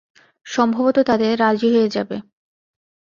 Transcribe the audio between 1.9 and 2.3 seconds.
যাবে।